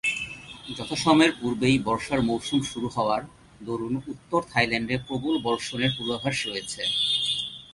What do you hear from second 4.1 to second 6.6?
উত্তর থাইল্যান্ডে প্রবল বর্ষণের পূর্বাভাস